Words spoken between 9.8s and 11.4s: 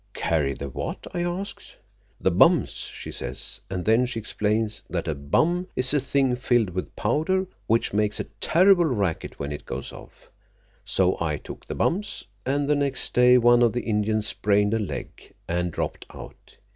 off. So I